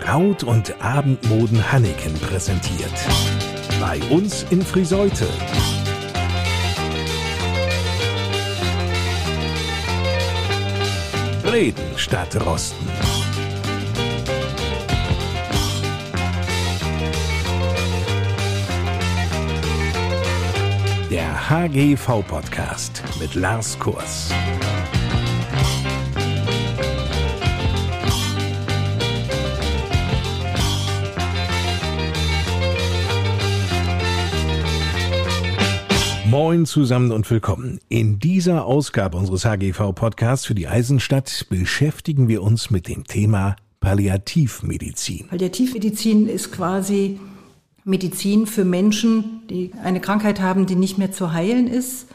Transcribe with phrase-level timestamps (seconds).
[0.00, 2.92] Braut- und Abendmoden Hanneken präsentiert.
[3.80, 5.26] Bei uns in Friseute.
[11.44, 12.86] Reden statt Rosten.
[21.10, 24.30] Der HGV-Podcast mit Lars Kurs.
[36.30, 37.80] Moin zusammen und willkommen.
[37.88, 45.28] In dieser Ausgabe unseres HGV-Podcasts für die Eisenstadt beschäftigen wir uns mit dem Thema Palliativmedizin.
[45.28, 47.18] Palliativmedizin ist quasi
[47.84, 52.08] Medizin für Menschen, die eine Krankheit haben, die nicht mehr zu heilen ist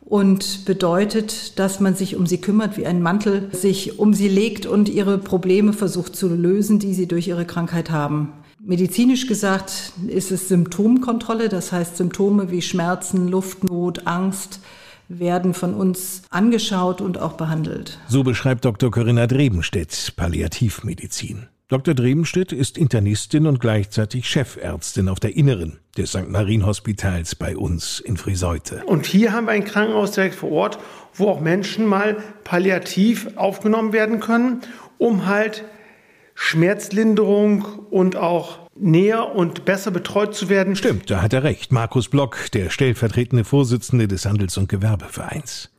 [0.00, 4.66] und bedeutet, dass man sich um sie kümmert, wie ein Mantel sich um sie legt
[4.66, 8.32] und ihre Probleme versucht zu lösen, die sie durch ihre Krankheit haben.
[8.66, 14.60] Medizinisch gesagt ist es Symptomkontrolle, das heißt Symptome wie Schmerzen, Luftnot, Angst
[15.06, 17.98] werden von uns angeschaut und auch behandelt.
[18.08, 18.90] So beschreibt Dr.
[18.90, 21.48] Corinna Drebenstedt Palliativmedizin.
[21.68, 21.92] Dr.
[21.92, 26.30] Drebenstedt ist Internistin und gleichzeitig Chefärztin auf der Inneren des St.
[26.30, 28.82] Marienhospitals bei uns in Friseute.
[28.86, 30.78] Und hier haben wir ein Krankenhaus direkt vor Ort,
[31.12, 34.62] wo auch Menschen mal palliativ aufgenommen werden können,
[34.96, 35.64] um halt
[36.34, 40.76] Schmerzlinderung und auch näher und besser betreut zu werden.
[40.76, 41.72] Stimmt, da hat er recht.
[41.72, 45.70] Markus Block, der stellvertretende Vorsitzende des Handels- und Gewerbevereins.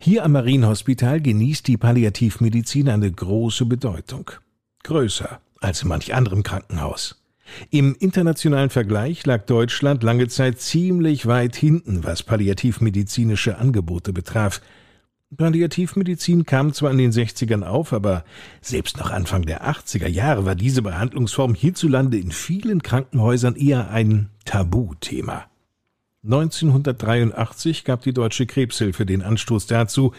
[0.00, 4.30] Hier am Marienhospital genießt die Palliativmedizin eine große Bedeutung.
[4.82, 7.22] Größer als in manch anderem Krankenhaus.
[7.70, 14.60] Im internationalen Vergleich lag Deutschland lange Zeit ziemlich weit hinten, was palliativmedizinische Angebote betraf.
[15.36, 18.24] Palliativmedizin kam zwar in den 60ern auf, aber
[18.60, 24.30] selbst noch Anfang der 80er Jahre war diese Behandlungsform hierzulande in vielen Krankenhäusern eher ein
[24.44, 25.44] Tabuthema.
[26.24, 30.12] 1983 gab die Deutsche Krebshilfe den Anstoß dazu,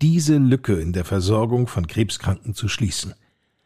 [0.00, 3.14] diese Lücke in der Versorgung von Krebskranken zu schließen.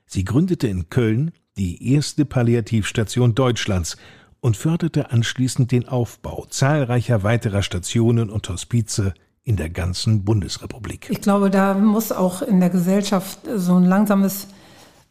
[0.05, 3.97] Sie gründete in Köln die erste Palliativstation Deutschlands
[4.41, 9.15] und förderte anschließend den Aufbau zahlreicher weiterer Stationen und Hospize
[9.47, 11.07] in der ganzen Bundesrepublik.
[11.09, 14.49] Ich glaube, da muss auch in der Gesellschaft so ein langsames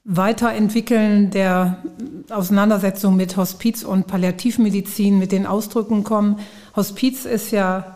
[0.04, 1.78] Weiterentwickeln der
[2.30, 6.40] Auseinandersetzung mit Hospiz und Palliativmedizin mit den Ausdrücken kommen.
[6.76, 7.96] Hospiz ist ja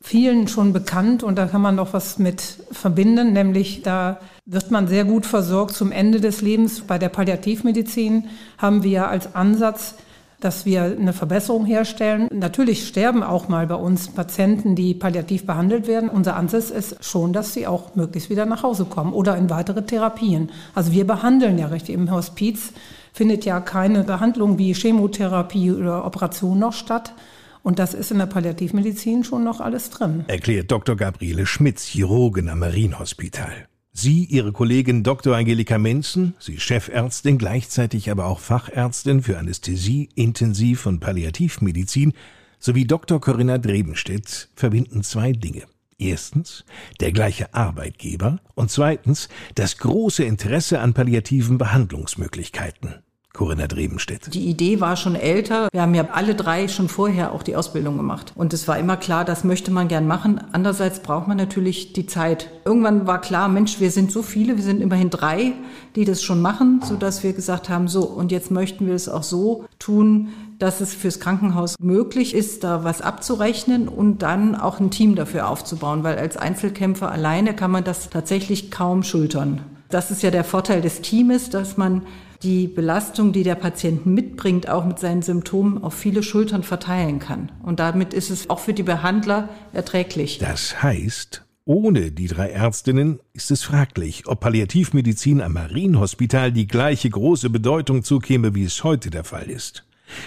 [0.00, 2.42] vielen schon bekannt und da kann man noch was mit
[2.72, 6.80] verbinden, nämlich da wird man sehr gut versorgt zum Ende des Lebens.
[6.80, 8.24] Bei der Palliativmedizin
[8.58, 9.94] haben wir als Ansatz
[10.40, 12.28] dass wir eine Verbesserung herstellen.
[12.32, 16.08] Natürlich sterben auch mal bei uns Patienten, die palliativ behandelt werden.
[16.08, 19.82] Unser Ansatz ist schon, dass sie auch möglichst wieder nach Hause kommen oder in weitere
[19.82, 20.50] Therapien.
[20.74, 21.94] Also wir behandeln ja richtig.
[21.94, 22.72] Im Hospiz
[23.12, 27.14] findet ja keine Behandlung wie Chemotherapie oder Operation noch statt.
[27.62, 30.24] Und das ist in der Palliativmedizin schon noch alles drin.
[30.28, 30.94] Erklärt Dr.
[30.96, 33.66] Gabriele Schmitz, Chirurgin am Marienhospital.
[33.98, 35.34] Sie, Ihre Kollegin Dr.
[35.34, 42.12] Angelika Menzen, Sie Chefärztin, gleichzeitig aber auch Fachärztin für Anästhesie, Intensiv- und Palliativmedizin,
[42.58, 43.22] sowie Dr.
[43.22, 45.62] Corinna Drebenstedt verbinden zwei Dinge.
[45.98, 46.66] Erstens
[47.00, 52.96] der gleiche Arbeitgeber und zweitens das große Interesse an palliativen Behandlungsmöglichkeiten.
[53.36, 54.32] Corinna Drebenstedt.
[54.32, 55.68] Die Idee war schon älter.
[55.70, 58.32] Wir haben ja alle drei schon vorher auch die Ausbildung gemacht.
[58.34, 60.40] Und es war immer klar, das möchte man gern machen.
[60.52, 62.50] Andererseits braucht man natürlich die Zeit.
[62.64, 65.52] Irgendwann war klar, Mensch, wir sind so viele, wir sind immerhin drei,
[65.96, 69.22] die das schon machen, sodass wir gesagt haben, so, und jetzt möchten wir es auch
[69.22, 74.90] so tun, dass es fürs Krankenhaus möglich ist, da was abzurechnen und dann auch ein
[74.90, 79.60] Team dafür aufzubauen, weil als Einzelkämpfer alleine kann man das tatsächlich kaum schultern.
[79.90, 82.02] Das ist ja der Vorteil des Teams, dass man
[82.42, 87.52] die Belastung, die der Patient mitbringt, auch mit seinen Symptomen auf viele Schultern verteilen kann.
[87.62, 90.38] Und damit ist es auch für die Behandler erträglich.
[90.38, 97.10] Das heißt, ohne die drei Ärztinnen ist es fraglich, ob Palliativmedizin am Marienhospital die gleiche
[97.10, 99.84] große Bedeutung zukäme, wie es heute der Fall ist.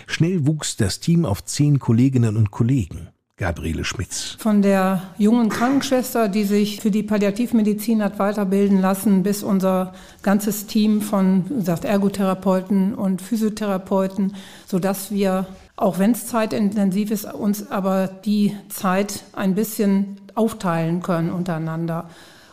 [0.07, 3.09] Schnell wuchs das Team auf zehn Kolleginnen und Kollegen.
[3.39, 4.35] Gabriele Schmitz.
[4.37, 10.67] Von der jungen Krankenschwester, die sich für die Palliativmedizin hat weiterbilden lassen, bis unser ganzes
[10.67, 14.35] Team von wie gesagt, Ergotherapeuten und Physiotherapeuten,
[14.67, 15.47] sodass wir,
[15.77, 22.09] auch wenn es zeitintensiv ist, uns aber die Zeit ein bisschen aufteilen können untereinander.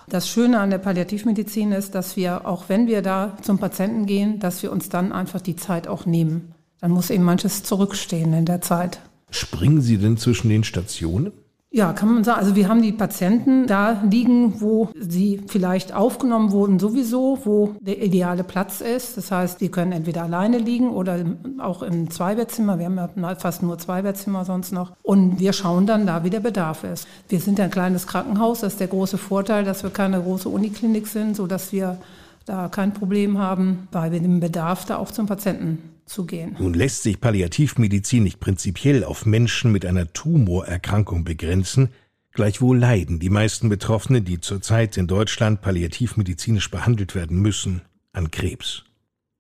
[0.09, 4.39] Das Schöne an der Palliativmedizin ist, dass wir, auch wenn wir da zum Patienten gehen,
[4.39, 6.55] dass wir uns dann einfach die Zeit auch nehmen.
[6.81, 9.01] Dann muss eben manches zurückstehen in der Zeit.
[9.31, 11.33] Springen Sie denn zwischen den Stationen?
[11.77, 12.39] Ja, kann man sagen.
[12.39, 18.03] Also wir haben die Patienten da liegen, wo sie vielleicht aufgenommen wurden sowieso, wo der
[18.03, 19.19] ideale Platz ist.
[19.19, 21.19] Das heißt, die können entweder alleine liegen oder
[21.59, 22.79] auch im Zweibettzimmer.
[22.79, 24.93] Wir haben ja fast nur Zweibettzimmer sonst noch.
[25.03, 27.07] Und wir schauen dann da, wie der Bedarf ist.
[27.29, 28.61] Wir sind ein kleines Krankenhaus.
[28.61, 31.99] Das ist der große Vorteil, dass wir keine große Uniklinik sind, sodass wir
[32.47, 36.57] da kein Problem haben, bei dem Bedarf da auch zum Patienten zu gehen.
[36.59, 41.91] Nun lässt sich Palliativmedizin nicht prinzipiell auf Menschen mit einer Tumorerkrankung begrenzen,
[42.33, 47.83] gleichwohl leiden die meisten Betroffene, die zurzeit in Deutschland palliativmedizinisch behandelt werden müssen,
[48.13, 48.85] an Krebs.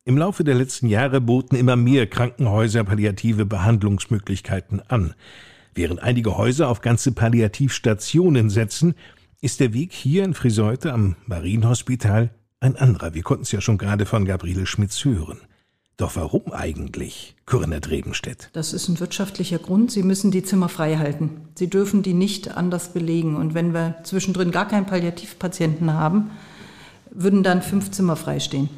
[0.05, 5.15] Im Laufe der letzten Jahre boten immer mehr Krankenhäuser palliative Behandlungsmöglichkeiten an.
[5.75, 8.95] Während einige Häuser auf ganze Palliativstationen setzen,
[9.41, 12.31] ist der Weg hier in Friseute am Marienhospital
[12.61, 13.15] ein anderer.
[13.15, 15.41] Wir konnten es ja schon gerade von Gabriele Schmitz hören.
[15.96, 18.50] Doch warum eigentlich, Corinna Drebenstedt?
[18.52, 19.90] Das ist ein wirtschaftlicher Grund.
[19.90, 21.48] Sie müssen die Zimmer frei halten.
[21.54, 23.34] Sie dürfen die nicht anders belegen.
[23.37, 26.32] Und wenn wir zwischendrin gar keinen Palliativpatienten haben,
[27.10, 28.69] würden dann fünf Zimmer freistehen.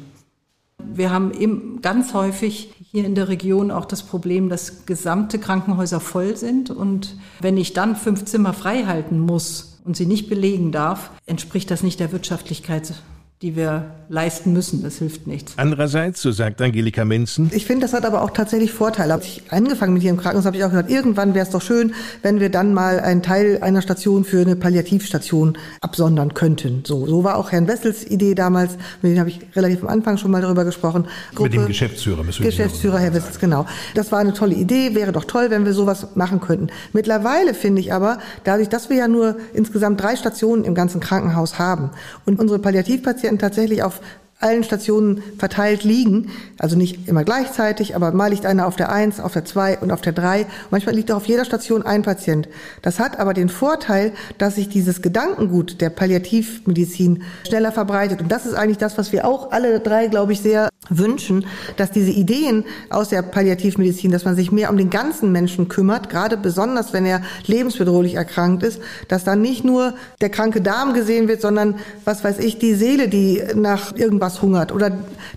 [0.81, 5.99] Wir haben eben ganz häufig hier in der Region auch das Problem, dass gesamte Krankenhäuser
[5.99, 6.69] voll sind.
[6.69, 11.69] Und wenn ich dann fünf Zimmer frei halten muss und sie nicht belegen darf, entspricht
[11.69, 12.93] das nicht der Wirtschaftlichkeit
[13.41, 14.83] die wir leisten müssen.
[14.83, 15.53] Das hilft nichts.
[15.55, 17.49] Andererseits, so sagt Angelika Minzen.
[17.53, 19.13] Ich finde, das hat aber auch tatsächlich Vorteile.
[19.13, 21.61] Als ich angefangen mit hier im Krankenhaus habe ich auch gesagt, irgendwann wäre es doch
[21.61, 26.83] schön, wenn wir dann mal einen Teil einer Station für eine Palliativstation absondern könnten.
[26.85, 28.73] So, so war auch Herrn Wessels Idee damals.
[29.01, 31.05] Mit dem habe ich relativ am Anfang schon mal darüber gesprochen.
[31.33, 32.23] Gruppe, mit dem Geschäftsführer.
[32.25, 33.65] Müssen Geschäftsführer Herr Wessels, genau.
[33.95, 34.95] Das war eine tolle Idee.
[34.95, 36.67] Wäre doch toll, wenn wir sowas machen könnten.
[36.91, 41.57] Mittlerweile finde ich aber, dadurch, dass wir ja nur insgesamt drei Stationen im ganzen Krankenhaus
[41.57, 41.91] haben
[42.25, 44.01] und unsere Palliativpatienten Patienten tatsächlich auf
[44.41, 46.31] allen Stationen verteilt liegen.
[46.57, 49.91] Also nicht immer gleichzeitig, aber mal liegt einer auf der Eins, auf der Zwei und
[49.91, 50.45] auf der Drei.
[50.71, 52.47] Manchmal liegt auch auf jeder Station ein Patient.
[52.81, 58.21] Das hat aber den Vorteil, dass sich dieses Gedankengut der Palliativmedizin schneller verbreitet.
[58.21, 61.45] Und das ist eigentlich das, was wir auch alle drei, glaube ich, sehr wünschen,
[61.75, 66.09] dass diese Ideen aus der Palliativmedizin, dass man sich mehr um den ganzen Menschen kümmert,
[66.09, 68.79] gerade besonders, wenn er lebensbedrohlich erkrankt ist,
[69.09, 73.09] dass dann nicht nur der kranke Darm gesehen wird, sondern, was weiß ich, die Seele,
[73.09, 74.91] die nach irgendwas was hungert oder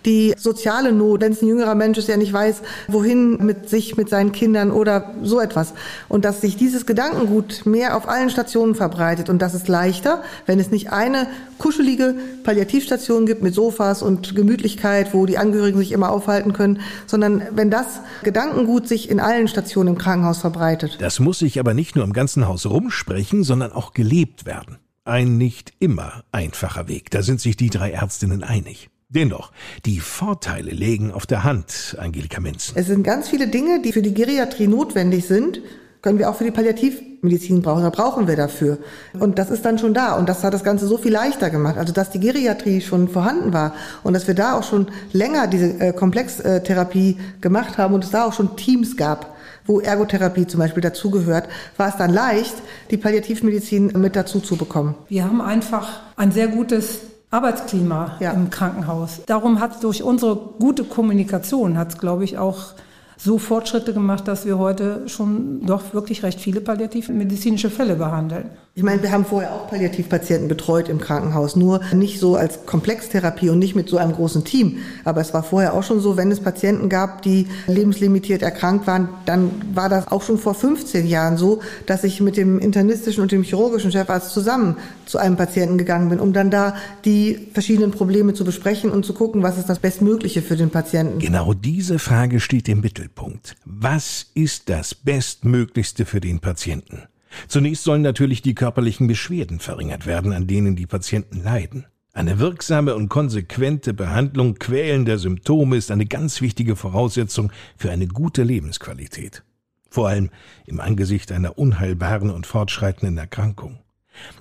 [0.04, 3.96] die soziale Not, wenn es ein jüngerer Mensch ist, der nicht weiß, wohin mit sich,
[3.96, 5.72] mit seinen Kindern oder so etwas.
[6.08, 9.30] Und dass sich dieses Gedankengut mehr auf allen Stationen verbreitet.
[9.30, 11.26] Und das ist leichter, wenn es nicht eine
[11.58, 17.42] kuschelige Palliativstation gibt mit Sofas und Gemütlichkeit, wo die Angehörigen sich immer aufhalten können, sondern
[17.52, 20.98] wenn das Gedankengut sich in allen Stationen im Krankenhaus verbreitet.
[21.00, 24.78] Das muss sich aber nicht nur im ganzen Haus rumsprechen, sondern auch gelebt werden.
[25.04, 28.88] Ein nicht immer einfacher Weg, da sind sich die drei Ärztinnen einig.
[29.08, 29.52] Dennoch,
[29.84, 32.72] die Vorteile legen auf der Hand, Angelika Menzen.
[32.76, 35.60] Es sind ganz viele Dinge, die für die Geriatrie notwendig sind,
[36.02, 37.84] können wir auch für die Palliativmedizin brauchen.
[37.84, 38.78] Da brauchen wir dafür.
[39.18, 40.16] Und das ist dann schon da.
[40.16, 41.78] Und das hat das Ganze so viel leichter gemacht.
[41.78, 43.72] Also, dass die Geriatrie schon vorhanden war
[44.02, 48.24] und dass wir da auch schon länger diese äh, Komplextherapie gemacht haben und es da
[48.24, 52.54] auch schon Teams gab, wo Ergotherapie zum Beispiel dazugehört, war es dann leicht,
[52.90, 54.96] die Palliativmedizin mit dazu zu bekommen.
[55.08, 56.98] Wir haben einfach ein sehr gutes
[57.30, 58.32] Arbeitsklima ja.
[58.32, 59.20] im Krankenhaus.
[59.26, 62.74] Darum hat durch unsere gute Kommunikation, hat es, glaube ich, auch
[63.24, 68.50] so Fortschritte gemacht, dass wir heute schon doch wirklich recht viele palliativmedizinische Fälle behandeln.
[68.74, 73.50] Ich meine, wir haben vorher auch Palliativpatienten betreut im Krankenhaus, nur nicht so als Komplextherapie
[73.50, 74.78] und nicht mit so einem großen Team.
[75.04, 79.10] Aber es war vorher auch schon so, wenn es Patienten gab, die lebenslimitiert erkrankt waren,
[79.26, 83.30] dann war das auch schon vor 15 Jahren so, dass ich mit dem internistischen und
[83.30, 88.32] dem chirurgischen Chefarzt zusammen zu einem Patienten gegangen bin, um dann da die verschiedenen Probleme
[88.32, 91.18] zu besprechen und zu gucken, was ist das Bestmögliche für den Patienten.
[91.18, 93.54] Genau diese Frage steht im Mittelpunkt.
[93.66, 97.02] Was ist das Bestmöglichste für den Patienten?
[97.48, 101.86] Zunächst sollen natürlich die körperlichen Beschwerden verringert werden, an denen die Patienten leiden.
[102.14, 108.42] Eine wirksame und konsequente Behandlung quälender Symptome ist eine ganz wichtige Voraussetzung für eine gute
[108.42, 109.42] Lebensqualität.
[109.88, 110.28] Vor allem
[110.66, 113.78] im Angesicht einer unheilbaren und fortschreitenden Erkrankung.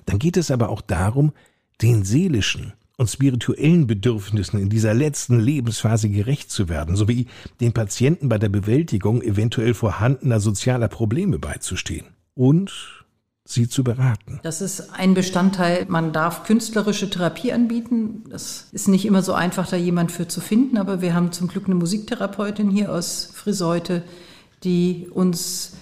[0.04, 1.32] Dann geht es aber auch darum,
[1.80, 7.26] den seelischen und spirituellen Bedürfnissen in dieser letzten Lebensphase gerecht zu werden, sowie
[7.62, 13.02] den Patienten bei der Bewältigung eventuell vorhandener sozialer Probleme beizustehen und
[13.44, 14.40] sie zu beraten.
[14.42, 15.86] Das ist ein Bestandteil.
[15.88, 18.24] Man darf künstlerische Therapie anbieten.
[18.30, 21.48] Das ist nicht immer so einfach, da jemand für zu finden, aber wir haben zum
[21.48, 24.02] Glück eine Musiktherapeutin hier aus Friseute,
[24.64, 25.72] die uns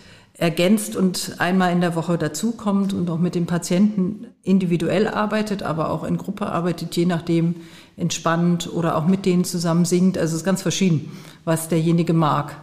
[0.41, 5.91] ergänzt und einmal in der Woche dazukommt und auch mit dem Patienten individuell arbeitet, aber
[5.91, 7.57] auch in Gruppe arbeitet, je nachdem
[7.99, 10.17] entspannt oder auch mit denen zusammen singt.
[10.17, 11.13] Also es ist ganz verschieden,
[11.45, 12.57] was derjenige mag.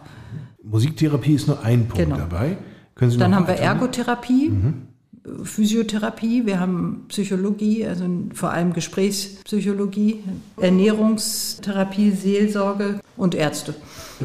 [0.60, 2.16] Musiktherapie ist nur ein Punkt genau.
[2.16, 2.58] dabei.
[2.98, 4.50] Dann haben wir Ergotherapie.
[4.50, 4.74] Mhm.
[5.42, 10.20] Physiotherapie, wir haben Psychologie, also vor allem Gesprächspsychologie,
[10.60, 13.74] Ernährungstherapie, Seelsorge und Ärzte.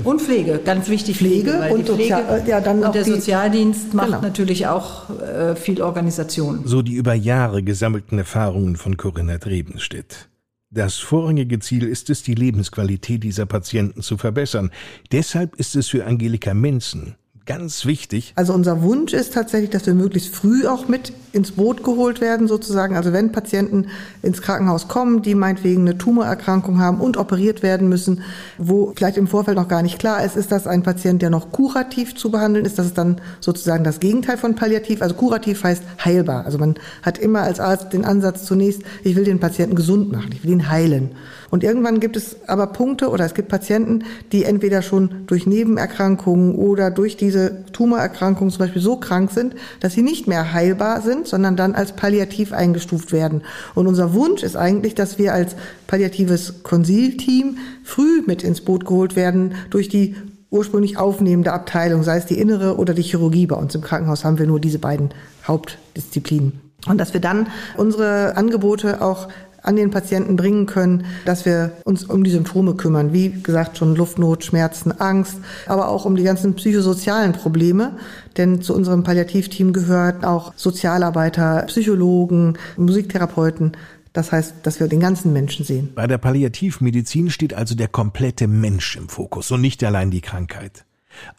[0.04, 4.08] Und Pflege, ganz wichtig Pflege, Pflege und, Pflege Sozial, ja, dann und der Sozialdienst macht
[4.08, 4.22] genau.
[4.22, 6.62] natürlich auch äh, viel Organisation.
[6.66, 10.30] So die über Jahre gesammelten Erfahrungen von Corinna Drebenstedt.
[10.72, 14.72] Das vorrangige Ziel ist es, die Lebensqualität dieser Patienten zu verbessern.
[15.12, 17.16] Deshalb ist es für Angelika Menzen
[17.46, 18.32] ganz wichtig.
[18.36, 22.48] Also unser Wunsch ist tatsächlich, dass wir möglichst früh auch mit ins Boot geholt werden
[22.48, 22.96] sozusagen.
[22.96, 23.88] Also wenn Patienten
[24.22, 28.22] ins Krankenhaus kommen, die meinetwegen eine Tumorerkrankung haben und operiert werden müssen,
[28.58, 31.52] wo vielleicht im Vorfeld noch gar nicht klar ist, ist das ein Patient, der noch
[31.52, 32.80] kurativ zu behandeln ist.
[32.80, 35.02] Das ist dann sozusagen das Gegenteil von palliativ.
[35.02, 36.46] Also kurativ heißt heilbar.
[36.46, 40.32] Also man hat immer als Arzt den Ansatz zunächst, ich will den Patienten gesund machen,
[40.32, 41.12] ich will ihn heilen.
[41.54, 46.56] Und irgendwann gibt es aber Punkte oder es gibt Patienten, die entweder schon durch Nebenerkrankungen
[46.56, 51.28] oder durch diese Tumorerkrankungen zum Beispiel so krank sind, dass sie nicht mehr heilbar sind,
[51.28, 53.44] sondern dann als palliativ eingestuft werden.
[53.76, 55.56] Und unser Wunsch ist eigentlich, dass wir als
[55.86, 60.16] palliatives Konsilteam früh mit ins Boot geholt werden durch die
[60.50, 63.46] ursprünglich aufnehmende Abteilung, sei es die innere oder die Chirurgie.
[63.46, 65.12] Bei uns im Krankenhaus haben wir nur diese beiden
[65.48, 66.62] Hauptdisziplinen.
[66.88, 69.30] Und dass wir dann unsere Angebote auch
[69.64, 73.14] an den Patienten bringen können, dass wir uns um die Symptome kümmern.
[73.14, 77.98] Wie gesagt, schon Luftnot, Schmerzen, Angst, aber auch um die ganzen psychosozialen Probleme.
[78.38, 83.72] Denn zu unserem Palliativteam gehören auch Sozialarbeiter, Psychologen, Musiktherapeuten.
[84.12, 85.90] Das heißt, dass wir den ganzen Menschen sehen.
[85.96, 90.86] Bei der Palliativmedizin steht also der komplette Mensch im Fokus und nicht allein die Krankheit.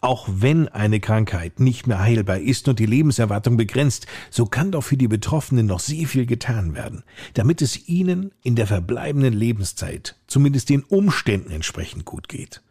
[0.01, 4.81] Auch wenn eine Krankheit nicht mehr heilbar ist und die Lebenserwartung begrenzt, so kann doch
[4.81, 7.03] für die Betroffenen noch sehr viel getan werden,
[7.33, 12.61] damit es ihnen in der verbleibenden Lebenszeit zumindest den Umständen entsprechend gut geht.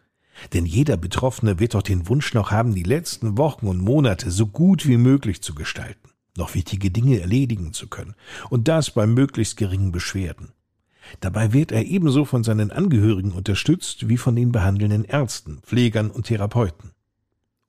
[0.53, 4.47] Denn jeder Betroffene wird doch den Wunsch noch haben, die letzten Wochen und Monate so
[4.47, 8.15] gut wie möglich zu gestalten, noch wichtige Dinge erledigen zu können,
[8.51, 10.53] und das bei möglichst geringen Beschwerden.
[11.21, 16.27] Dabei wird er ebenso von seinen Angehörigen unterstützt wie von den behandelnden Ärzten, Pflegern und
[16.27, 16.93] Therapeuten.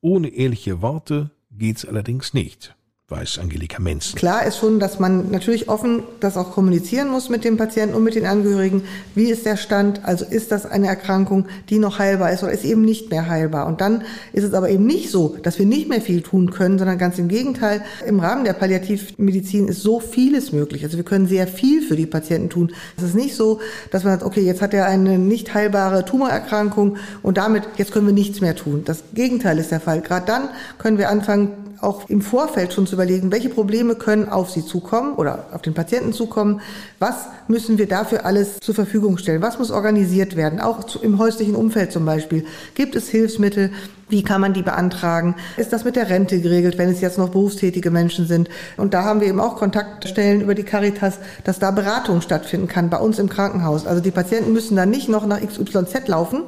[0.02, 2.76] Ohne ehrliche Worte geht's allerdings nicht
[3.08, 4.16] weiß Angelika Menz.
[4.16, 8.04] Klar ist schon, dass man natürlich offen das auch kommunizieren muss mit dem Patienten und
[8.04, 8.82] mit den Angehörigen.
[9.14, 10.04] Wie ist der Stand?
[10.04, 13.68] Also ist das eine Erkrankung, die noch heilbar ist oder ist eben nicht mehr heilbar?
[13.68, 14.02] Und dann
[14.34, 17.20] ist es aber eben nicht so, dass wir nicht mehr viel tun können, sondern ganz
[17.20, 17.84] im Gegenteil.
[18.08, 20.84] Im Rahmen der Palliativmedizin ist so vieles möglich.
[20.84, 22.74] Also wir können sehr viel für die Patienten tun.
[22.98, 23.60] Es ist nicht so,
[23.92, 28.08] dass man sagt, okay, jetzt hat er eine nicht heilbare Tumorerkrankung und damit, jetzt können
[28.08, 28.82] wir nichts mehr tun.
[28.84, 30.02] Das Gegenteil ist der Fall.
[30.02, 34.50] Gerade dann können wir anfangen, auch im Vorfeld schon zu überlegen, welche Probleme können auf
[34.52, 36.62] Sie zukommen oder auf den Patienten zukommen,
[37.00, 37.16] was
[37.48, 41.92] müssen wir dafür alles zur Verfügung stellen, was muss organisiert werden, auch im häuslichen Umfeld
[41.92, 42.46] zum Beispiel.
[42.76, 43.72] Gibt es Hilfsmittel,
[44.08, 45.36] wie kann man die beantragen?
[45.58, 48.50] Ist das mit der Rente geregelt, wenn es jetzt noch berufstätige Menschen sind?
[48.78, 52.90] Und da haben wir eben auch Kontaktstellen über die Caritas, dass da Beratung stattfinden kann
[52.90, 53.88] bei uns im Krankenhaus.
[53.88, 56.44] Also die Patienten müssen dann nicht noch nach XYZ laufen,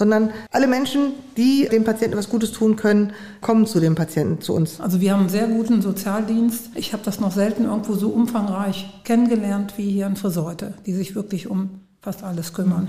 [0.00, 4.54] sondern alle Menschen, die dem Patienten was Gutes tun können, kommen zu dem Patienten, zu
[4.54, 4.80] uns.
[4.80, 6.70] Also wir haben einen sehr guten Sozialdienst.
[6.74, 11.14] Ich habe das noch selten irgendwo so umfangreich kennengelernt wie hier in Friseute, die sich
[11.14, 12.88] wirklich um fast alles kümmern.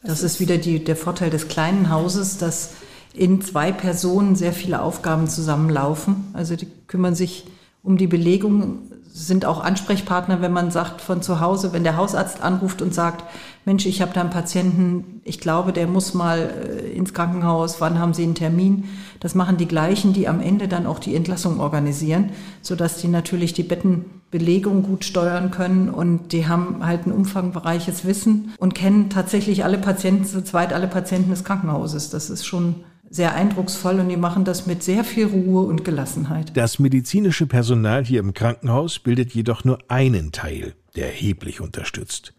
[0.00, 2.74] Das, das ist, ist wieder die, der Vorteil des kleinen Hauses, dass
[3.14, 6.28] in zwei Personen sehr viele Aufgaben zusammenlaufen.
[6.34, 7.46] Also die kümmern sich
[7.82, 8.87] um die Belegung,
[9.26, 13.24] sind auch Ansprechpartner, wenn man sagt von zu Hause, wenn der Hausarzt anruft und sagt,
[13.64, 17.98] Mensch, ich habe da einen Patienten, ich glaube, der muss mal äh, ins Krankenhaus, wann
[17.98, 18.84] haben Sie einen Termin?
[19.20, 22.30] Das machen die gleichen, die am Ende dann auch die Entlassung organisieren,
[22.62, 28.54] sodass die natürlich die Bettenbelegung gut steuern können und die haben halt ein umfangreiches Wissen
[28.58, 32.10] und kennen tatsächlich alle Patienten, zu zweit alle Patienten des Krankenhauses.
[32.10, 32.76] Das ist schon
[33.10, 36.56] sehr eindrucksvoll und die machen das mit sehr viel Ruhe und Gelassenheit.
[36.56, 42.34] Das medizinische Personal hier im Krankenhaus bildet jedoch nur einen Teil, der erheblich unterstützt.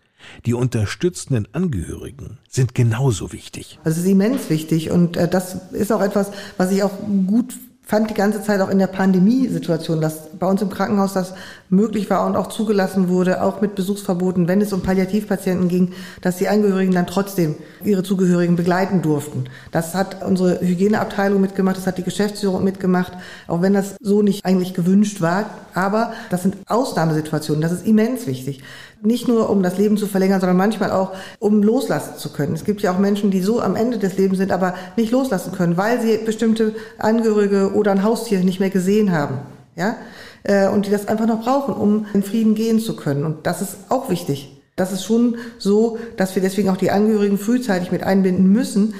[0.45, 3.79] Die unterstützenden Angehörigen sind genauso wichtig.
[3.83, 6.91] Das ist immens wichtig und äh, das ist auch etwas, was ich auch
[7.25, 7.53] gut
[7.89, 11.33] fand die ganze Zeit auch in der Pandemiesituation, dass bei uns im Krankenhaus das
[11.69, 16.37] möglich war und auch zugelassen wurde, auch mit Besuchsverboten, wenn es um Palliativpatienten ging, dass
[16.37, 19.45] die Angehörigen dann trotzdem ihre Zugehörigen begleiten durften.
[19.71, 23.13] Das hat unsere Hygieneabteilung mitgemacht, das hat die Geschäftsführung mitgemacht,
[23.47, 25.49] auch wenn das so nicht eigentlich gewünscht war.
[25.73, 28.61] Aber das sind Ausnahmesituationen, das ist immens wichtig
[29.01, 32.53] nicht nur um das Leben zu verlängern, sondern manchmal auch um loslassen zu können.
[32.53, 35.53] Es gibt ja auch Menschen, die so am Ende des Lebens sind, aber nicht loslassen
[35.53, 39.39] können, weil sie bestimmte Angehörige oder ein Haustier nicht mehr gesehen haben.
[39.75, 39.95] Ja?
[40.43, 43.25] Äh, und die das einfach noch brauchen, um in Frieden gehen zu können.
[43.25, 44.55] Und das ist auch wichtig.
[44.75, 48.93] Das ist schon so, dass wir deswegen auch die Angehörigen frühzeitig mit einbinden müssen,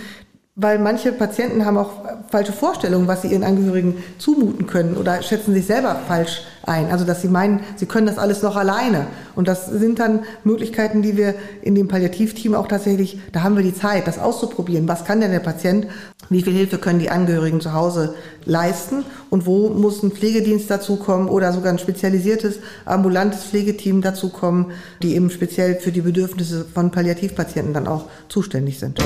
[0.61, 1.91] weil manche Patienten haben auch
[2.29, 6.91] falsche Vorstellungen, was sie ihren Angehörigen zumuten können oder schätzen sich selber falsch ein.
[6.91, 9.07] Also dass sie meinen, sie können das alles noch alleine.
[9.35, 13.63] Und das sind dann Möglichkeiten, die wir in dem Palliativteam auch tatsächlich, da haben wir
[13.63, 14.87] die Zeit, das auszuprobieren.
[14.89, 15.87] Was kann denn der Patient?
[16.29, 19.05] Wie viel Hilfe können die Angehörigen zu Hause leisten?
[19.29, 25.29] Und wo muss ein Pflegedienst dazukommen oder sogar ein spezialisiertes ambulantes Pflegeteam dazukommen, die eben
[25.29, 28.99] speziell für die Bedürfnisse von Palliativpatienten dann auch zuständig sind?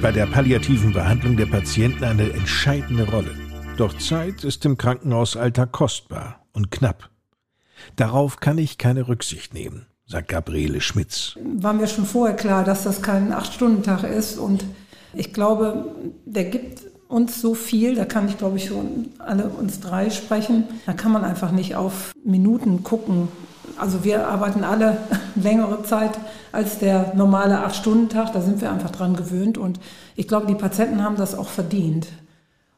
[0.00, 3.34] Bei der palliativen Behandlung der Patienten eine entscheidende Rolle.
[3.76, 7.10] Doch Zeit ist im Krankenhausalltag kostbar und knapp.
[7.96, 11.36] Darauf kann ich keine Rücksicht nehmen, sagt Gabriele Schmitz.
[11.56, 14.64] War mir schon vorher klar, dass das kein Acht-Stunden-Tag ist und
[15.12, 19.80] ich glaube, der gibt uns so viel, da kann ich glaube ich schon alle uns
[19.80, 23.28] drei sprechen, da kann man einfach nicht auf Minuten gucken,
[23.80, 24.98] also wir arbeiten alle
[25.34, 26.12] längere Zeit
[26.52, 28.32] als der normale Acht-Stunden-Tag.
[28.32, 29.58] Da sind wir einfach dran gewöhnt.
[29.58, 29.80] Und
[30.16, 32.08] ich glaube, die Patienten haben das auch verdient.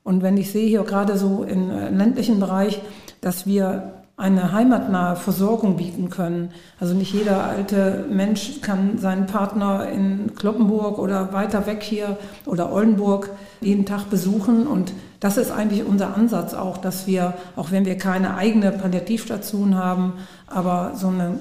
[0.04, 2.80] Und wenn ich sehe hier gerade so im äh, ländlichen Bereich,
[3.20, 6.50] dass wir eine heimatnahe Versorgung bieten können.
[6.78, 12.72] Also nicht jeder alte Mensch kann seinen Partner in Kloppenburg oder weiter weg hier oder
[12.72, 13.30] Oldenburg
[13.60, 14.66] jeden Tag besuchen.
[14.66, 19.76] Und das ist eigentlich unser Ansatz auch, dass wir, auch wenn wir keine eigene Palliativstation
[19.76, 20.14] haben,
[20.48, 21.38] aber so eine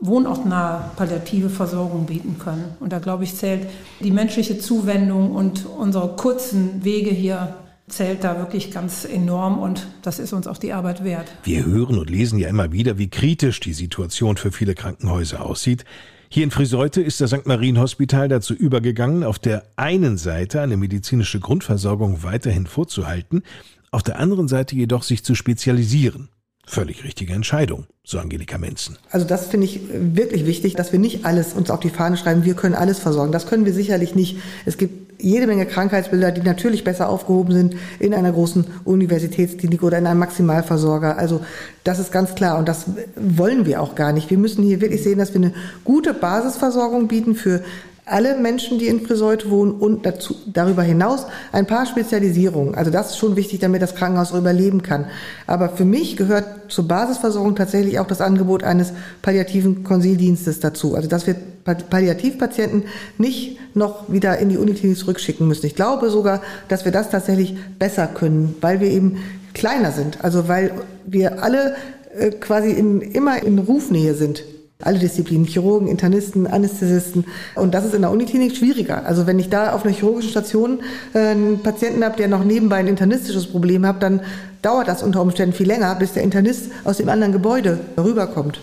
[0.00, 2.76] wohnortnahe palliative Versorgung bieten können.
[2.78, 3.68] Und da glaube ich, zählt
[4.00, 7.54] die menschliche Zuwendung und unsere kurzen Wege hier
[7.88, 11.32] zählt da wirklich ganz enorm und das ist uns auch die Arbeit wert.
[11.42, 15.86] Wir hören und lesen ja immer wieder, wie kritisch die Situation für viele Krankenhäuser aussieht.
[16.34, 17.44] Hier in Friseute ist das St.
[17.44, 23.42] Marien Hospital dazu übergegangen, auf der einen Seite eine medizinische Grundversorgung weiterhin vorzuhalten,
[23.90, 26.30] auf der anderen Seite jedoch sich zu spezialisieren.
[26.72, 28.96] Völlig richtige Entscheidung, so Angelika Menzen.
[29.10, 32.46] Also das finde ich wirklich wichtig, dass wir nicht alles uns auf die Fahne schreiben,
[32.46, 33.30] wir können alles versorgen.
[33.30, 34.38] Das können wir sicherlich nicht.
[34.64, 39.98] Es gibt jede Menge Krankheitsbilder, die natürlich besser aufgehoben sind in einer großen Universitätsklinik oder
[39.98, 41.18] in einem Maximalversorger.
[41.18, 41.44] Also
[41.84, 42.86] das ist ganz klar und das
[43.16, 44.30] wollen wir auch gar nicht.
[44.30, 45.52] Wir müssen hier wirklich sehen, dass wir eine
[45.84, 47.62] gute Basisversorgung bieten für
[48.04, 52.74] alle Menschen, die in Friseute wohnen und dazu, darüber hinaus ein paar Spezialisierungen.
[52.74, 55.06] Also das ist schon wichtig, damit das Krankenhaus überleben kann.
[55.46, 60.96] Aber für mich gehört zur Basisversorgung tatsächlich auch das Angebot eines palliativen Konsildienstes dazu.
[60.96, 62.84] Also dass wir Palliativpatienten
[63.18, 65.66] nicht noch wieder in die Uniklinik zurückschicken müssen.
[65.66, 69.18] Ich glaube sogar, dass wir das tatsächlich besser können, weil wir eben
[69.54, 70.24] kleiner sind.
[70.24, 70.72] Also weil
[71.06, 71.76] wir alle
[72.18, 74.42] äh, quasi in, immer in Rufnähe sind
[74.82, 77.24] alle Disziplinen, Chirurgen, Internisten, Anästhesisten.
[77.54, 79.06] Und das ist in der Uniklinik schwieriger.
[79.06, 80.80] Also wenn ich da auf einer chirurgischen Station
[81.14, 84.20] äh, einen Patienten habe, der noch nebenbei ein internistisches Problem hat, dann
[84.62, 88.60] dauert das unter Umständen viel länger, bis der Internist aus dem anderen Gebäude rüberkommt.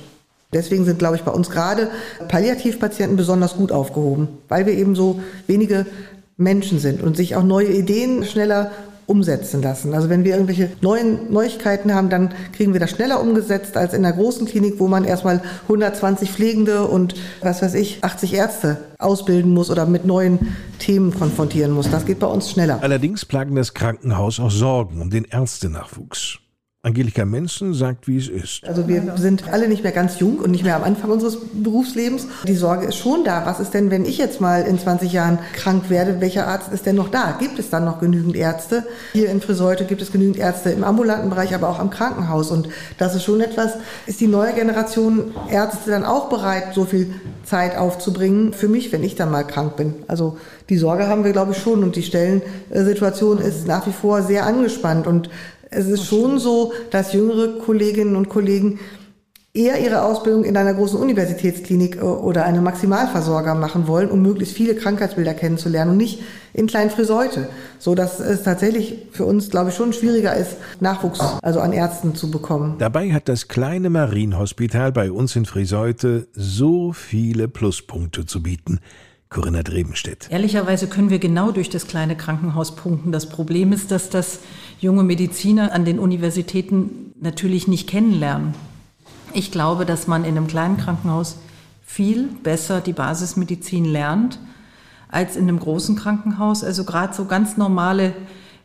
[0.51, 1.89] Deswegen sind, glaube ich, bei uns gerade
[2.27, 5.85] Palliativpatienten besonders gut aufgehoben, weil wir eben so wenige
[6.37, 8.71] Menschen sind und sich auch neue Ideen schneller
[9.09, 9.93] umsetzen lassen.
[9.93, 14.03] Also wenn wir irgendwelche neuen Neuigkeiten haben, dann kriegen wir das schneller umgesetzt als in
[14.03, 19.53] der großen Klinik, wo man erstmal 120 Pflegende und was weiß ich, 80 Ärzte ausbilden
[19.53, 21.89] muss oder mit neuen Themen konfrontieren muss.
[21.89, 22.79] Das geht bei uns schneller.
[22.81, 26.39] Allerdings plagen das Krankenhaus auch Sorgen um den Ärztenachwuchs.
[26.81, 28.65] Angelika Mensen sagt, wie es ist.
[28.65, 32.27] Also wir sind alle nicht mehr ganz jung und nicht mehr am Anfang unseres Berufslebens.
[32.47, 33.45] Die Sorge ist schon da.
[33.45, 36.21] Was ist denn, wenn ich jetzt mal in 20 Jahren krank werde?
[36.21, 37.35] Welcher Arzt ist denn noch da?
[37.37, 38.85] Gibt es dann noch genügend Ärzte?
[39.11, 42.49] Hier in Friseute gibt es genügend Ärzte im ambulanten Bereich, aber auch am Krankenhaus.
[42.49, 43.73] Und das ist schon etwas,
[44.05, 47.13] ist die neue Generation Ärzte dann auch bereit, so viel
[47.43, 49.95] Zeit aufzubringen für mich, wenn ich dann mal krank bin?
[50.07, 50.37] Also
[50.69, 51.83] die Sorge haben wir, glaube ich, schon.
[51.83, 55.07] Und die Stellensituation ist nach wie vor sehr angespannt.
[55.07, 55.29] Und
[55.71, 58.79] es ist schon so, dass jüngere Kolleginnen und Kollegen
[59.53, 64.55] eher ihre Ausbildung in einer großen Universitätsklinik äh, oder einem Maximalversorger machen wollen, um möglichst
[64.55, 66.21] viele Krankheitsbilder kennenzulernen und nicht
[66.53, 67.49] in kleinen Friseute.
[67.79, 72.15] So dass es tatsächlich für uns, glaube ich, schon schwieriger ist, Nachwuchs, also an Ärzten
[72.15, 72.75] zu bekommen.
[72.77, 78.79] Dabei hat das kleine Marienhospital bei uns in Friseute so viele Pluspunkte zu bieten.
[79.29, 80.27] Corinna Drebenstedt.
[80.31, 83.11] Ehrlicherweise können wir genau durch das kleine Krankenhaus punkten.
[83.11, 84.39] Das Problem ist, dass das
[84.79, 88.55] junge Mediziner an den Universitäten natürlich nicht kennenlernen.
[89.33, 91.37] Ich glaube, dass man in einem kleinen Krankenhaus
[91.85, 94.39] viel besser die Basismedizin lernt
[95.09, 96.63] als in einem großen Krankenhaus.
[96.63, 98.13] Also gerade so ganz normale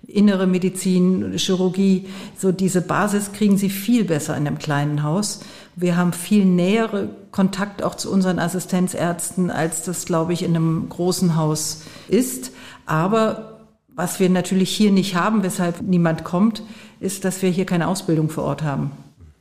[0.07, 2.07] innere Medizin, Chirurgie,
[2.39, 5.41] so diese Basis kriegen sie viel besser in einem kleinen Haus.
[5.77, 10.89] Wir haben viel nähere Kontakt auch zu unseren Assistenzärzten, als das, glaube ich, in einem
[10.89, 12.53] großen Haus ist.
[12.87, 13.59] Aber
[13.93, 16.63] was wir natürlich hier nicht haben, weshalb niemand kommt,
[17.01, 18.93] ist, dass wir hier keine Ausbildung vor Ort haben.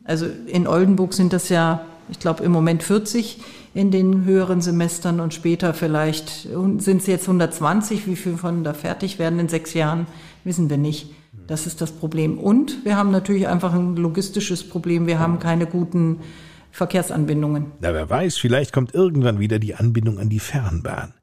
[0.06, 3.40] Also in Oldenburg sind das ja Ich glaube im Moment 40
[3.74, 8.08] in den höheren Semestern und später vielleicht sind es jetzt 120.
[8.08, 10.08] Wie viel von da fertig werden in sechs Jahren,
[10.44, 11.12] wissen wir nicht.
[11.48, 12.38] Das ist das Problem.
[12.38, 15.08] Und wir haben natürlich einfach ein logistisches Problem.
[15.08, 16.20] Wir haben keine guten
[16.74, 17.72] Verkehrsanbindungen.
[17.80, 21.14] Na, wer weiß, vielleicht kommt irgendwann wieder die Anbindung an die Fernbahn.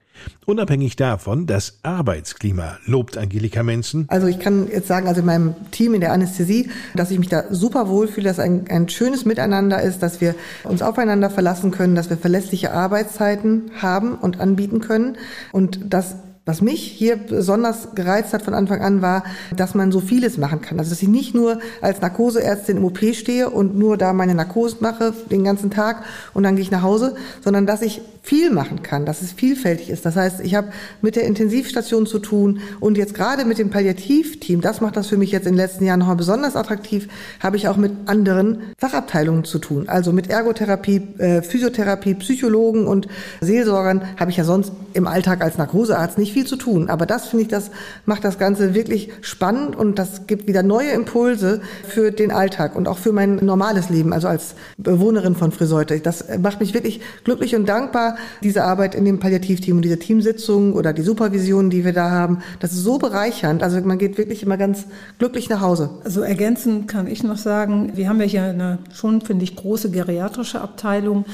[0.47, 4.07] Unabhängig davon, das Arbeitsklima lobt Angelika Menzen.
[4.09, 7.29] Also ich kann jetzt sagen, also in meinem Team in der Anästhesie, dass ich mich
[7.29, 10.35] da super wohlfühle, dass ein, ein schönes Miteinander ist, dass wir
[10.65, 15.17] uns aufeinander verlassen können, dass wir verlässliche Arbeitszeiten haben und anbieten können
[15.53, 16.17] und dass
[16.51, 19.23] was mich hier besonders gereizt hat von Anfang an war,
[19.57, 20.81] dass man so vieles machen kann.
[20.81, 24.79] Also dass ich nicht nur als Narkoseärztin im OP stehe und nur da meine Narkose
[24.81, 26.03] mache den ganzen Tag
[26.35, 29.91] und dann gehe ich nach Hause, sondern dass ich viel machen kann, dass es vielfältig
[29.91, 30.05] ist.
[30.05, 30.69] Das heißt, ich habe
[31.01, 35.17] mit der Intensivstation zu tun und jetzt gerade mit dem Palliativteam, das macht das für
[35.17, 37.09] mich jetzt in den letzten Jahren nochmal besonders attraktiv,
[37.41, 39.89] habe ich auch mit anderen Fachabteilungen zu tun.
[39.89, 43.09] Also mit Ergotherapie, äh, Physiotherapie, Psychologen und
[43.41, 46.89] Seelsorgern habe ich ja sonst im Alltag als Narkosearzt nicht viel zu tun.
[46.89, 47.71] Aber das finde ich, das
[48.07, 52.89] macht das Ganze wirklich spannend und das gibt wieder neue Impulse für den Alltag und
[52.89, 56.01] auch für mein normales Leben, also als Bewohnerin von Friseute.
[56.01, 60.73] Das macht mich wirklich glücklich und dankbar, diese Arbeit in dem Palliativteam und diese Teamsitzungen
[60.73, 63.63] oder die Supervisionen, die wir da haben, das ist so bereichernd.
[63.63, 64.87] Also man geht wirklich immer ganz
[65.19, 65.91] glücklich nach Hause.
[66.05, 69.91] Also ergänzend kann ich noch sagen, wir haben ja hier eine schon, finde ich, große
[69.91, 71.25] geriatrische Abteilung.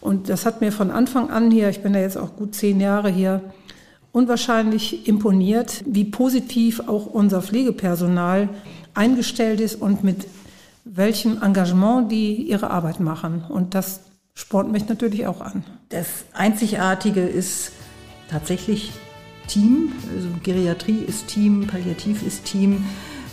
[0.00, 2.80] Und das hat mir von Anfang an hier, ich bin ja jetzt auch gut zehn
[2.80, 3.40] Jahre hier,
[4.16, 8.48] unwahrscheinlich imponiert, wie positiv auch unser Pflegepersonal
[8.94, 10.26] eingestellt ist und mit
[10.86, 13.44] welchem Engagement die ihre Arbeit machen.
[13.46, 14.00] Und das
[14.32, 15.64] spornt mich natürlich auch an.
[15.90, 17.72] Das Einzigartige ist
[18.30, 18.90] tatsächlich
[19.48, 19.92] Team.
[20.14, 22.86] Also Geriatrie ist Team, Palliativ ist Team.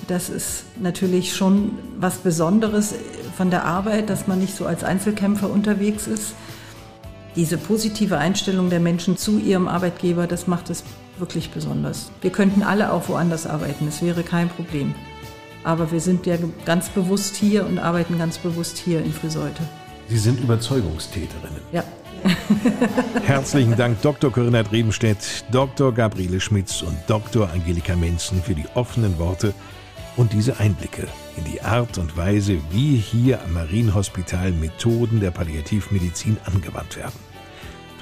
[0.09, 2.93] Das ist natürlich schon was Besonderes
[3.37, 6.33] von der Arbeit, dass man nicht so als Einzelkämpfer unterwegs ist.
[7.35, 10.83] Diese positive Einstellung der Menschen zu ihrem Arbeitgeber, das macht es
[11.17, 12.11] wirklich besonders.
[12.21, 14.93] Wir könnten alle auch woanders arbeiten, es wäre kein Problem.
[15.63, 19.63] Aber wir sind ja ganz bewusst hier und arbeiten ganz bewusst hier in Friseute.
[20.09, 21.61] Sie sind Überzeugungstäterinnen.
[21.71, 21.83] Ja.
[23.25, 24.31] Herzlichen Dank, Dr.
[24.31, 25.93] Corinna Drebenstedt, Dr.
[25.93, 27.49] Gabriele Schmitz und Dr.
[27.51, 29.53] Angelika Menzen für die offenen Worte
[30.15, 36.37] und diese Einblicke in die Art und Weise, wie hier am Marienhospital Methoden der Palliativmedizin
[36.45, 37.22] angewandt werden.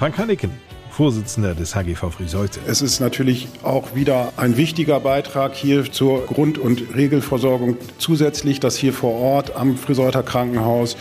[0.02, 0.50] Frank Hanneken,
[0.90, 2.58] Vorsitzender des HGV Friseute.
[2.66, 8.74] Es ist natürlich auch wieder ein wichtiger Beitrag hier zur Grund- und Regelversorgung zusätzlich, dass
[8.76, 10.96] hier vor Ort am Friseuter Krankenhaus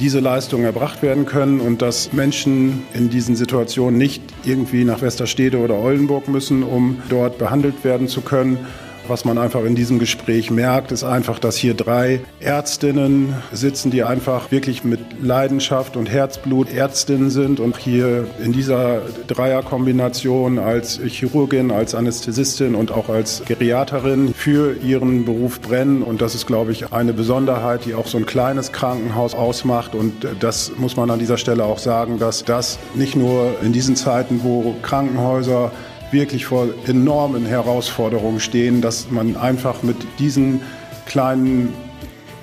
[0.00, 5.58] diese Leistungen erbracht werden können und dass Menschen in diesen Situationen nicht irgendwie nach Westerstede
[5.58, 8.66] oder Oldenburg müssen, um dort behandelt werden zu können,
[9.08, 14.02] was man einfach in diesem Gespräch merkt, ist einfach, dass hier drei Ärztinnen sitzen, die
[14.02, 21.70] einfach wirklich mit Leidenschaft und Herzblut Ärztinnen sind und hier in dieser Dreierkombination als Chirurgin,
[21.70, 26.02] als Anästhesistin und auch als Geriaterin für ihren Beruf brennen.
[26.02, 29.94] Und das ist, glaube ich, eine Besonderheit, die auch so ein kleines Krankenhaus ausmacht.
[29.94, 33.96] Und das muss man an dieser Stelle auch sagen, dass das nicht nur in diesen
[33.96, 35.72] Zeiten, wo Krankenhäuser
[36.14, 40.62] wirklich vor enormen Herausforderungen stehen, dass man einfach mit diesen
[41.04, 41.74] kleinen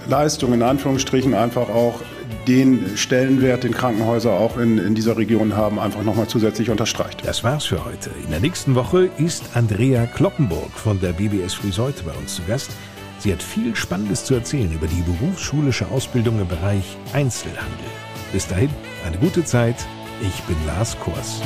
[0.07, 2.01] Leistungen in Anführungsstrichen einfach auch
[2.47, 7.25] den Stellenwert, den Krankenhäuser auch in, in dieser Region haben, einfach nochmal zusätzlich unterstreicht.
[7.25, 8.09] Das war's für heute.
[8.23, 12.71] In der nächsten Woche ist Andrea Kloppenburg von der BBS Friseute bei uns zu Gast.
[13.19, 17.87] Sie hat viel Spannendes zu erzählen über die berufsschulische Ausbildung im Bereich Einzelhandel.
[18.33, 18.69] Bis dahin,
[19.05, 19.75] eine gute Zeit.
[20.21, 21.41] Ich bin Lars Kors.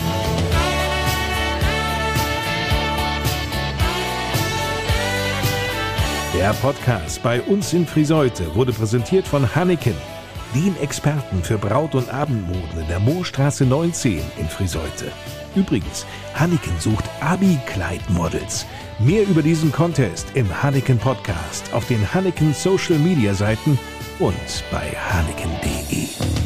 [6.37, 9.95] Der Podcast bei uns in Friseute wurde präsentiert von Hanneken,
[10.53, 15.13] den Experten für Braut- und Abendmoden in der Moorstraße 19 in Friseute.
[15.55, 18.65] Übrigens, Hanneken sucht Abi-Kleid-Models.
[18.99, 23.79] Mehr über diesen Contest im Hanneken Podcast auf den Hanneken Social Media Seiten
[24.19, 26.44] und bei hanneken.de.